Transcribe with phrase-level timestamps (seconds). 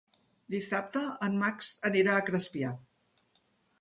[0.53, 2.73] Dissabte en Max anirà a Crespià.